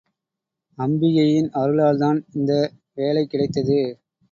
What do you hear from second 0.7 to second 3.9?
அம்பிகையின் அருளால்தான் இந்த வேலை கிடைத்தது.